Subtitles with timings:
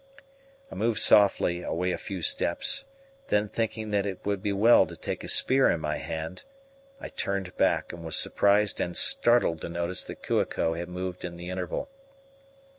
[0.71, 2.85] I moved softly away a few steps,
[3.27, 6.43] then thinking that it would be well to take a spear in my hand,
[6.99, 11.23] I turned back, and was surprised and startled to notice that Kua ko had moved
[11.23, 11.87] in the interval.